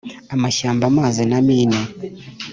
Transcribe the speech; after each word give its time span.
Amashyamba 0.35 0.83
Amazi 0.91 1.21
na 1.31 1.39
Mine 1.45 1.79